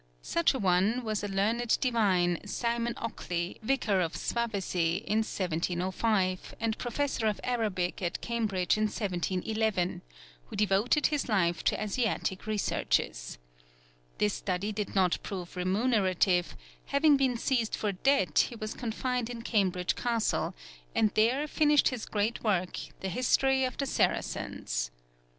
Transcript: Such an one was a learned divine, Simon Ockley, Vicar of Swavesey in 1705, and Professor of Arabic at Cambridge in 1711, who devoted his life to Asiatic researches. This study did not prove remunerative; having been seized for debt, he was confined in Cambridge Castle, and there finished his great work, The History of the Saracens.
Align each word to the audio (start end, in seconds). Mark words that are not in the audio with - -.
Such 0.23 0.55
an 0.55 0.63
one 0.63 1.03
was 1.03 1.23
a 1.23 1.27
learned 1.27 1.77
divine, 1.79 2.39
Simon 2.43 2.95
Ockley, 2.97 3.59
Vicar 3.61 4.01
of 4.01 4.15
Swavesey 4.15 5.03
in 5.05 5.19
1705, 5.19 6.55
and 6.59 6.75
Professor 6.79 7.27
of 7.27 7.39
Arabic 7.43 8.01
at 8.01 8.19
Cambridge 8.19 8.79
in 8.79 8.85
1711, 8.85 10.01
who 10.47 10.55
devoted 10.55 11.05
his 11.05 11.29
life 11.29 11.63
to 11.65 11.79
Asiatic 11.79 12.47
researches. 12.47 13.37
This 14.17 14.33
study 14.33 14.71
did 14.71 14.95
not 14.95 15.19
prove 15.21 15.55
remunerative; 15.55 16.55
having 16.87 17.15
been 17.15 17.37
seized 17.37 17.75
for 17.75 17.91
debt, 17.91 18.47
he 18.49 18.55
was 18.55 18.73
confined 18.73 19.29
in 19.29 19.43
Cambridge 19.43 19.95
Castle, 19.95 20.55
and 20.95 21.11
there 21.11 21.45
finished 21.47 21.89
his 21.89 22.07
great 22.07 22.43
work, 22.43 22.75
The 23.01 23.09
History 23.09 23.65
of 23.65 23.77
the 23.77 23.85
Saracens. 23.85 24.89